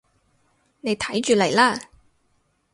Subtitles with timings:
[0.79, 1.79] 你睇住嚟啦